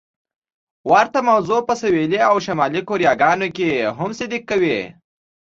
ورته 0.91 1.19
موضوع 1.29 1.59
په 1.67 1.73
سویلي 1.81 2.19
او 2.29 2.35
شمالي 2.45 2.81
کوریاګانو 2.89 3.47
کې 3.57 3.69
هم 3.97 4.09
صدق 4.19 4.41
کوي. 4.49 4.79